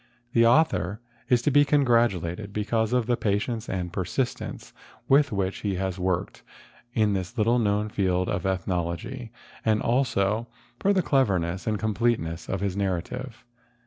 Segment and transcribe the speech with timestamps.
[0.33, 0.99] The author
[1.29, 4.73] is to be congratulated because of the patience and persistence
[5.07, 6.41] with which he has worked
[6.95, 9.31] in this little known field of ethnology
[9.63, 10.47] and also
[10.79, 13.45] for the clearness and completeness of his narrative.